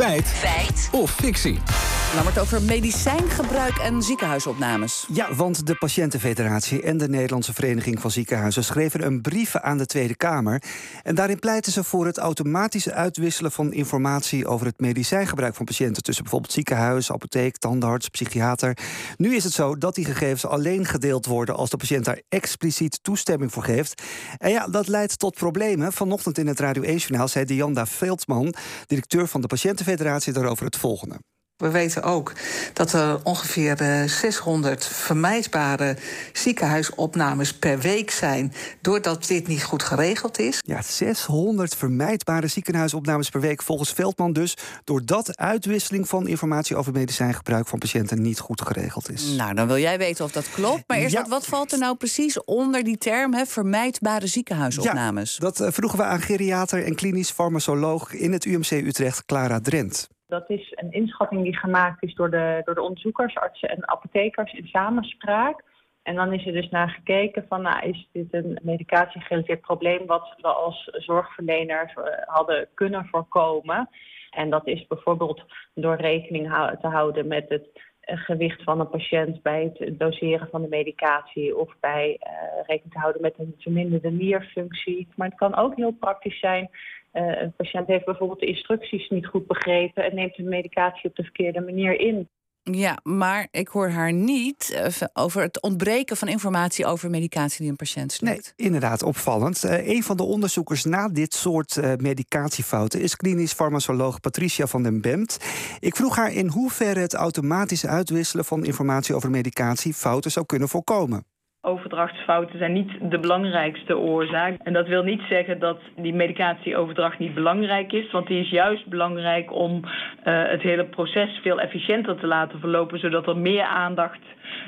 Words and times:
Feit. 0.00 0.26
Feit. 0.26 0.88
Of 0.92 1.10
fictie. 1.10 1.89
Nou, 2.10 2.22
wordt 2.22 2.38
over 2.38 2.62
medicijngebruik 2.62 3.78
en 3.78 4.02
ziekenhuisopnames. 4.02 5.06
Ja, 5.12 5.34
want 5.34 5.66
de 5.66 5.74
Patiëntenfederatie 5.74 6.82
en 6.82 6.96
de 6.96 7.08
Nederlandse 7.08 7.54
Vereniging 7.54 8.00
van 8.00 8.10
Ziekenhuizen 8.10 8.64
schreven 8.64 9.04
een 9.04 9.20
brief 9.20 9.56
aan 9.56 9.78
de 9.78 9.86
Tweede 9.86 10.16
Kamer. 10.16 10.62
En 11.02 11.14
daarin 11.14 11.38
pleiten 11.38 11.72
ze 11.72 11.84
voor 11.84 12.06
het 12.06 12.18
automatisch 12.18 12.90
uitwisselen 12.90 13.52
van 13.52 13.72
informatie 13.72 14.46
over 14.46 14.66
het 14.66 14.80
medicijngebruik 14.80 15.54
van 15.54 15.64
patiënten 15.64 16.02
tussen 16.02 16.22
bijvoorbeeld 16.22 16.52
ziekenhuis, 16.52 17.12
apotheek, 17.12 17.56
tandarts, 17.56 18.08
psychiater. 18.08 18.76
Nu 19.16 19.34
is 19.34 19.44
het 19.44 19.52
zo 19.52 19.76
dat 19.76 19.94
die 19.94 20.04
gegevens 20.04 20.46
alleen 20.46 20.84
gedeeld 20.86 21.26
worden 21.26 21.56
als 21.56 21.70
de 21.70 21.76
patiënt 21.76 22.04
daar 22.04 22.20
expliciet 22.28 23.02
toestemming 23.02 23.52
voor 23.52 23.64
geeft. 23.64 24.02
En 24.38 24.50
ja, 24.50 24.66
dat 24.66 24.88
leidt 24.88 25.18
tot 25.18 25.34
problemen. 25.34 25.92
Vanochtend 25.92 26.38
in 26.38 26.46
het 26.46 26.60
Radio 26.60 26.82
1-journaal 26.82 27.28
zei 27.28 27.44
Dianda 27.44 27.86
Veldman, 27.86 28.54
directeur 28.86 29.28
van 29.28 29.40
de 29.40 29.46
Patiëntenfederatie, 29.46 30.32
daarover 30.32 30.64
het 30.64 30.76
volgende. 30.76 31.16
We 31.60 31.70
weten 31.70 32.02
ook 32.02 32.32
dat 32.72 32.92
er 32.92 33.20
ongeveer 33.22 33.76
600 34.06 34.82
eh, 34.82 34.90
vermijdbare 34.90 35.96
ziekenhuisopnames 36.32 37.54
per 37.54 37.78
week 37.78 38.10
zijn. 38.10 38.52
doordat 38.80 39.26
dit 39.26 39.46
niet 39.46 39.62
goed 39.62 39.82
geregeld 39.82 40.38
is. 40.38 40.58
Ja, 40.66 40.82
600 40.82 41.76
vermijdbare 41.76 42.46
ziekenhuisopnames 42.46 43.28
per 43.28 43.40
week 43.40 43.62
volgens 43.62 43.92
Veldman 43.92 44.32
dus. 44.32 44.56
doordat 44.84 45.36
uitwisseling 45.36 46.08
van 46.08 46.28
informatie 46.28 46.76
over 46.76 46.92
medicijngebruik 46.92 47.66
van 47.66 47.78
patiënten 47.78 48.22
niet 48.22 48.38
goed 48.38 48.62
geregeld 48.62 49.10
is. 49.10 49.24
Nou, 49.24 49.54
dan 49.54 49.66
wil 49.66 49.78
jij 49.78 49.98
weten 49.98 50.24
of 50.24 50.32
dat 50.32 50.50
klopt. 50.50 50.84
Maar 50.86 50.98
eerst, 50.98 51.14
wat, 51.14 51.28
wat, 51.28 51.46
valt 51.46 51.72
er 51.72 51.78
nou 51.78 51.96
precies 51.96 52.44
onder 52.44 52.84
die 52.84 52.98
term 52.98 53.34
hè, 53.34 53.46
vermijdbare 53.46 54.26
ziekenhuisopnames? 54.26 55.32
Ja, 55.32 55.44
dat 55.44 55.60
eh, 55.60 55.68
vroegen 55.72 55.98
we 55.98 56.04
aan 56.04 56.20
geriater 56.20 56.84
en 56.84 56.94
klinisch 56.94 57.30
farmacoloog 57.30 58.12
in 58.12 58.32
het 58.32 58.44
UMC 58.44 58.70
Utrecht, 58.70 59.24
Clara 59.24 59.60
Drent. 59.60 60.08
Dat 60.30 60.50
is 60.50 60.72
een 60.74 60.92
inschatting 60.92 61.42
die 61.42 61.56
gemaakt 61.56 62.02
is 62.02 62.14
door 62.14 62.30
de, 62.30 62.60
door 62.64 62.74
de 62.74 62.82
onderzoekers, 62.82 63.36
artsen 63.36 63.68
en 63.68 63.88
apothekers 63.88 64.52
in 64.52 64.66
samenspraak. 64.66 65.62
En 66.02 66.14
dan 66.14 66.32
is 66.32 66.46
er 66.46 66.52
dus 66.52 66.68
naar 66.68 66.88
gekeken 66.90 67.44
van, 67.48 67.62
nou, 67.62 67.88
is 67.88 68.08
dit 68.12 68.26
een 68.30 68.58
medicatiegerelateerd 68.62 69.60
probleem 69.60 70.06
wat 70.06 70.34
we 70.36 70.48
als 70.48 70.88
zorgverleners 70.92 71.94
eh, 71.94 72.04
hadden 72.26 72.68
kunnen 72.74 73.06
voorkomen. 73.06 73.88
En 74.30 74.50
dat 74.50 74.66
is 74.66 74.86
bijvoorbeeld 74.86 75.44
door 75.74 75.96
rekening 75.96 76.48
te 76.80 76.86
houden 76.86 77.26
met 77.26 77.48
het 77.48 77.68
eh, 78.00 78.18
gewicht 78.18 78.62
van 78.62 78.80
een 78.80 78.88
patiënt 78.88 79.42
bij 79.42 79.72
het 79.78 79.98
doseren 79.98 80.48
van 80.50 80.62
de 80.62 80.68
medicatie 80.68 81.56
of 81.56 81.74
bij 81.80 82.20
uh, 82.20 82.32
rekening 82.66 82.92
te 82.92 82.98
houden 82.98 83.22
met 83.22 83.34
een 83.38 83.54
verminderde 83.58 84.10
nierfunctie. 84.10 85.08
Maar 85.16 85.28
het 85.28 85.38
kan 85.38 85.54
ook 85.54 85.76
heel 85.76 85.92
praktisch 85.92 86.38
zijn 86.38 86.70
uh, 87.12 87.40
een 87.40 87.52
patiënt 87.56 87.86
heeft 87.86 88.04
bijvoorbeeld 88.04 88.40
de 88.40 88.46
instructies 88.46 89.08
niet 89.08 89.26
goed 89.26 89.46
begrepen 89.46 90.04
en 90.04 90.14
neemt 90.14 90.36
de 90.36 90.42
medicatie 90.42 91.10
op 91.10 91.16
de 91.16 91.22
verkeerde 91.22 91.60
manier 91.60 92.00
in. 92.00 92.28
Ja, 92.62 92.98
maar 93.02 93.48
ik 93.50 93.68
hoor 93.68 93.88
haar 93.88 94.12
niet 94.12 94.70
uh, 95.00 95.08
over 95.12 95.42
het 95.42 95.62
ontbreken 95.62 96.16
van 96.16 96.28
informatie 96.28 96.86
over 96.86 97.10
medicatie 97.10 97.60
die 97.60 97.70
een 97.70 97.76
patiënt 97.76 98.12
slikt. 98.12 98.52
Nee, 98.56 98.66
inderdaad, 98.66 99.02
opvallend. 99.02 99.64
Uh, 99.64 99.88
een 99.88 100.02
van 100.02 100.16
de 100.16 100.22
onderzoekers 100.22 100.84
na 100.84 101.08
dit 101.08 101.34
soort 101.34 101.76
uh, 101.76 101.92
medicatiefouten 101.96 103.00
is 103.00 103.16
klinisch 103.16 103.52
farmacoloog 103.52 104.20
Patricia 104.20 104.66
van 104.66 104.82
den 104.82 105.00
Bemt. 105.00 105.38
Ik 105.80 105.96
vroeg 105.96 106.16
haar 106.16 106.32
in 106.32 106.48
hoeverre 106.48 107.00
het 107.00 107.14
automatisch 107.14 107.86
uitwisselen 107.86 108.44
van 108.44 108.64
informatie 108.64 109.14
over 109.14 109.30
medicatie 109.30 109.94
fouten 109.94 110.30
zou 110.30 110.46
kunnen 110.46 110.68
voorkomen. 110.68 111.24
Overdrachtsfouten 111.62 112.58
zijn 112.58 112.72
niet 112.72 112.90
de 113.10 113.18
belangrijkste 113.18 113.98
oorzaak. 113.98 114.60
En 114.62 114.72
dat 114.72 114.86
wil 114.86 115.02
niet 115.02 115.22
zeggen 115.28 115.58
dat 115.58 115.80
die 115.96 116.14
medicatieoverdracht 116.14 117.18
niet 117.18 117.34
belangrijk 117.34 117.92
is. 117.92 118.10
Want 118.10 118.26
die 118.26 118.40
is 118.40 118.50
juist 118.50 118.86
belangrijk 118.86 119.52
om 119.52 119.80
uh, 119.84 119.90
het 120.24 120.62
hele 120.62 120.84
proces 120.84 121.38
veel 121.42 121.60
efficiënter 121.60 122.16
te 122.16 122.26
laten 122.26 122.60
verlopen. 122.60 122.98
Zodat 122.98 123.26
er 123.26 123.36
meer 123.36 123.64
aandacht 123.64 124.20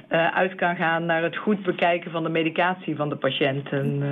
uh, 0.08 0.36
uit 0.36 0.54
kan 0.54 0.76
gaan 0.76 1.06
naar 1.06 1.22
het 1.22 1.36
goed 1.36 1.62
bekijken 1.62 2.10
van 2.10 2.22
de 2.22 2.28
medicatie 2.28 2.96
van 2.96 3.08
de 3.08 3.16
patiënten. 3.16 4.02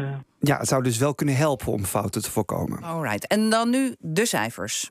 Ja, 0.42 0.56
het 0.56 0.68
zou 0.68 0.82
dus 0.82 0.98
wel 0.98 1.14
kunnen 1.14 1.36
helpen 1.36 1.72
om 1.72 1.84
fouten 1.84 2.22
te 2.22 2.30
voorkomen. 2.30 2.82
Alright, 2.82 3.26
en 3.26 3.50
dan 3.50 3.70
nu 3.70 3.94
de 3.98 4.26
cijfers. 4.26 4.90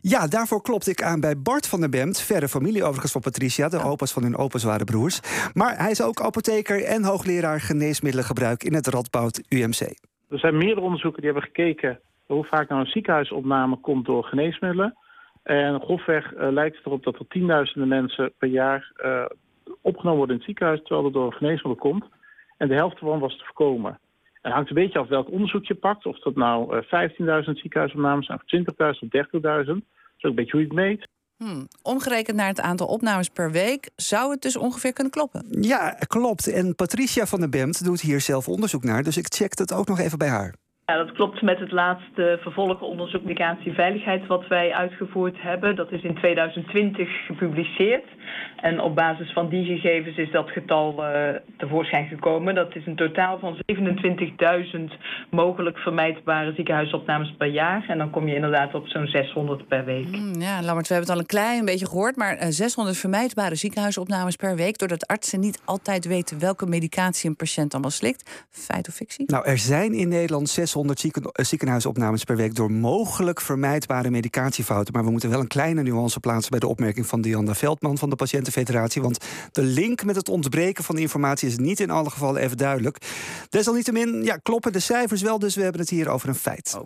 Ja, 0.00 0.26
daarvoor 0.26 0.62
klopte 0.62 0.90
ik 0.90 1.02
aan 1.02 1.20
bij 1.20 1.38
Bart 1.38 1.68
van 1.68 1.80
der 1.80 1.88
Bemt, 1.88 2.20
verre 2.20 2.48
familie 2.48 2.84
overigens 2.84 3.12
van 3.12 3.20
Patricia. 3.20 3.68
De 3.68 3.82
opa's 3.84 4.12
van 4.12 4.22
hun 4.22 4.36
opa's 4.36 4.64
waren 4.64 4.86
broers. 4.86 5.20
Maar 5.54 5.78
hij 5.78 5.90
is 5.90 6.02
ook 6.02 6.20
apotheker 6.20 6.84
en 6.84 7.04
hoogleraar 7.04 7.60
geneesmiddelengebruik 7.60 8.62
in 8.62 8.74
het 8.74 8.86
Radboud 8.86 9.42
UMC. 9.48 9.80
Er 10.28 10.38
zijn 10.38 10.56
meerdere 10.56 10.80
onderzoeken 10.80 11.22
die 11.22 11.30
hebben 11.30 11.48
gekeken 11.48 12.00
hoe 12.26 12.44
vaak 12.44 12.68
nou 12.68 12.80
een 12.80 12.90
ziekenhuisopname 12.90 13.76
komt 13.76 14.06
door 14.06 14.24
geneesmiddelen. 14.24 14.96
En 15.42 15.80
grofweg 15.80 16.32
uh, 16.32 16.52
lijkt 16.52 16.76
het 16.76 16.86
erop 16.86 17.04
dat 17.04 17.18
er 17.18 17.26
tienduizenden 17.28 17.88
mensen 17.88 18.32
per 18.38 18.48
jaar 18.48 18.92
uh, 19.04 19.24
opgenomen 19.80 20.18
worden 20.18 20.34
in 20.34 20.42
het 20.42 20.50
ziekenhuis 20.50 20.80
terwijl 20.80 21.06
er 21.06 21.12
door 21.12 21.26
een 21.26 21.32
geneesmiddel 21.32 21.82
komt. 21.82 22.04
En 22.56 22.68
de 22.68 22.74
helft 22.74 23.00
ervan 23.00 23.18
was 23.18 23.36
te 23.36 23.44
voorkomen. 23.44 23.98
Het 24.40 24.52
hangt 24.52 24.68
een 24.68 24.74
beetje 24.74 24.98
af 24.98 25.08
welk 25.08 25.30
onderzoek 25.30 25.64
je 25.64 25.74
pakt. 25.74 26.06
Of 26.06 26.18
dat 26.18 26.36
nou 26.36 26.76
uh, 26.76 27.42
15.000 27.44 27.50
ziekenhuisopnames 27.52 28.26
zijn, 28.26 28.66
of 28.66 28.94
20.000 28.94 29.00
of 29.00 29.08
30.000. 29.08 29.40
Dat 29.40 29.76
is 30.16 30.24
ook 30.24 30.30
een 30.30 30.34
beetje 30.34 30.50
hoe 30.50 30.60
je 30.60 30.66
het 30.66 30.76
meet. 30.76 31.08
Hmm. 31.36 31.68
Omgerekend 31.82 32.36
naar 32.36 32.48
het 32.48 32.60
aantal 32.60 32.86
opnames 32.86 33.28
per 33.28 33.50
week 33.50 33.90
zou 33.96 34.30
het 34.30 34.42
dus 34.42 34.56
ongeveer 34.56 34.92
kunnen 34.92 35.12
kloppen. 35.12 35.46
Ja, 35.50 35.96
klopt. 36.06 36.46
En 36.52 36.74
Patricia 36.74 37.26
van 37.26 37.40
der 37.40 37.48
Bemt 37.48 37.84
doet 37.84 38.00
hier 38.00 38.20
zelf 38.20 38.48
onderzoek 38.48 38.84
naar. 38.84 39.02
Dus 39.02 39.16
ik 39.16 39.34
check 39.34 39.58
het 39.58 39.72
ook 39.72 39.88
nog 39.88 39.98
even 39.98 40.18
bij 40.18 40.28
haar. 40.28 40.54
Ja, 40.90 40.96
dat 40.96 41.12
klopt 41.12 41.42
met 41.42 41.58
het 41.58 41.72
laatste 41.72 42.38
vervolgonderzoek 42.40 43.22
medicatieveiligheid 43.22 44.26
wat 44.26 44.46
wij 44.48 44.72
uitgevoerd 44.72 45.42
hebben. 45.42 45.76
Dat 45.76 45.92
is 45.92 46.02
in 46.02 46.14
2020 46.14 47.08
gepubliceerd. 47.26 48.04
En 48.56 48.80
op 48.80 48.94
basis 48.94 49.32
van 49.32 49.48
die 49.48 49.64
gegevens 49.64 50.16
is 50.16 50.30
dat 50.30 50.50
getal 50.50 51.04
uh, 51.04 51.28
tevoorschijn 51.56 52.08
gekomen. 52.08 52.54
Dat 52.54 52.76
is 52.76 52.86
een 52.86 52.96
totaal 52.96 53.38
van 53.38 53.56
27.000 53.56 54.80
mogelijk 55.30 55.78
vermijdbare 55.78 56.52
ziekenhuisopnames 56.54 57.34
per 57.38 57.46
jaar. 57.46 57.84
En 57.88 57.98
dan 57.98 58.10
kom 58.10 58.28
je 58.28 58.34
inderdaad 58.34 58.74
op 58.74 58.88
zo'n 58.88 59.06
600 59.06 59.68
per 59.68 59.84
week. 59.84 60.06
Mm, 60.06 60.40
ja, 60.40 60.62
Lammert, 60.62 60.88
we 60.88 60.94
hebben 60.94 60.98
het 60.98 61.10
al 61.10 61.18
een 61.18 61.26
klein 61.26 61.64
beetje 61.64 61.86
gehoord. 61.86 62.16
Maar 62.16 62.36
600 62.48 62.96
eh, 62.96 63.00
vermijdbare 63.00 63.54
ziekenhuisopnames 63.54 64.36
per 64.36 64.56
week. 64.56 64.78
Doordat 64.78 65.06
artsen 65.06 65.40
niet 65.40 65.60
altijd 65.64 66.06
weten 66.06 66.38
welke 66.38 66.66
medicatie 66.66 67.30
een 67.30 67.36
patiënt 67.36 67.72
allemaal 67.72 67.90
slikt. 67.90 68.46
Feit 68.50 68.88
of 68.88 68.94
fictie? 68.94 69.24
Nou, 69.26 69.46
er 69.46 69.58
zijn 69.58 69.92
in 69.92 70.08
Nederland 70.08 70.48
600 70.48 70.79
zieken, 70.88 71.22
uh, 71.22 71.44
ziekenhuisopnames 71.44 72.24
per 72.24 72.36
week. 72.36 72.54
door 72.54 72.70
mogelijk 72.72 73.40
vermijdbare 73.40 74.10
medicatiefouten. 74.10 74.94
Maar 74.94 75.04
we 75.04 75.10
moeten 75.10 75.30
wel 75.30 75.40
een 75.40 75.46
kleine 75.46 75.82
nuance 75.82 76.20
plaatsen 76.20 76.50
bij 76.50 76.60
de 76.60 76.66
opmerking 76.66 77.06
van 77.06 77.20
Diana 77.20 77.54
Veldman 77.54 77.98
van 77.98 78.10
de 78.10 78.16
Patiëntenfederatie. 78.16 79.02
Want 79.02 79.24
de 79.52 79.62
link 79.62 80.04
met 80.04 80.16
het 80.16 80.28
ontbreken 80.28 80.84
van 80.84 80.98
informatie 80.98 81.48
is 81.48 81.56
niet 81.56 81.80
in 81.80 81.90
alle 81.90 82.10
gevallen 82.10 82.42
even 82.42 82.56
duidelijk. 82.56 82.98
Desalniettemin 83.48 84.22
ja, 84.22 84.36
kloppen 84.36 84.72
de 84.72 84.78
cijfers 84.78 85.22
wel, 85.22 85.38
dus 85.38 85.54
we 85.54 85.62
hebben 85.62 85.80
het 85.80 85.90
hier 85.90 86.08
over 86.08 86.28
een 86.28 86.34
feit. 86.34 86.78